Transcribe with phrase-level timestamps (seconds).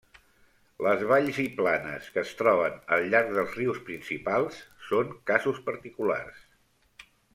[0.85, 6.41] Les valls i planes que es troben al llarg dels rius principals són casos particulars.